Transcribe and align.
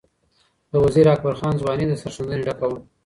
د 0.71 0.73
وزیر 0.83 1.05
اکبر 1.13 1.33
خان 1.39 1.53
ځواني 1.61 1.85
د 1.87 1.93
سرښندنې 2.01 2.43
ډکه 2.47 2.65
وه. 2.69 2.79